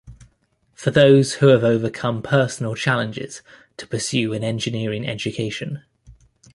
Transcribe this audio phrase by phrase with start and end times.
[0.73, 3.43] For those who have overcome personal challenges
[3.77, 5.83] to pursue an engineering education.